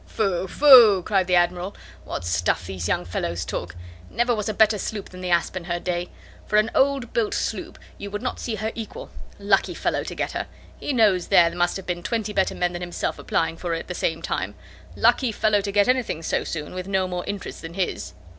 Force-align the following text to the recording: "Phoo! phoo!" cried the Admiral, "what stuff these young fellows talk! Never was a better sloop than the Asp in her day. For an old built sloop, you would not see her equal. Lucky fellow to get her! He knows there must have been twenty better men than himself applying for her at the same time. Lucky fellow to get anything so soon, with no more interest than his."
"Phoo! 0.07 0.47
phoo!" 0.47 1.03
cried 1.03 1.27
the 1.27 1.35
Admiral, 1.35 1.75
"what 2.05 2.25
stuff 2.25 2.65
these 2.65 2.87
young 2.87 3.05
fellows 3.05 3.45
talk! 3.45 3.75
Never 4.09 4.33
was 4.33 4.49
a 4.49 4.53
better 4.55 4.79
sloop 4.79 5.09
than 5.09 5.21
the 5.21 5.29
Asp 5.29 5.55
in 5.55 5.65
her 5.65 5.79
day. 5.79 6.09
For 6.47 6.57
an 6.57 6.71
old 6.73 7.13
built 7.13 7.35
sloop, 7.35 7.77
you 7.99 8.09
would 8.09 8.23
not 8.23 8.39
see 8.39 8.55
her 8.55 8.71
equal. 8.73 9.11
Lucky 9.37 9.75
fellow 9.75 10.03
to 10.05 10.15
get 10.15 10.31
her! 10.31 10.47
He 10.79 10.91
knows 10.91 11.27
there 11.27 11.53
must 11.53 11.77
have 11.77 11.85
been 11.85 12.01
twenty 12.01 12.33
better 12.33 12.55
men 12.55 12.73
than 12.73 12.81
himself 12.81 13.19
applying 13.19 13.57
for 13.57 13.67
her 13.67 13.75
at 13.75 13.87
the 13.87 13.93
same 13.93 14.23
time. 14.23 14.55
Lucky 14.95 15.31
fellow 15.31 15.61
to 15.61 15.71
get 15.71 15.87
anything 15.87 16.23
so 16.23 16.43
soon, 16.43 16.73
with 16.73 16.87
no 16.87 17.07
more 17.07 17.23
interest 17.25 17.61
than 17.61 17.75
his." 17.75 18.13